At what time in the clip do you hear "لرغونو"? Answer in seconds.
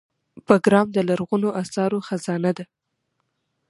1.09-1.49